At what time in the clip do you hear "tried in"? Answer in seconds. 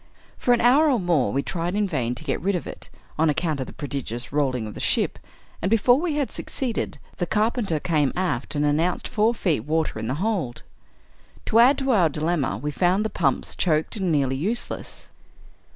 1.43-1.87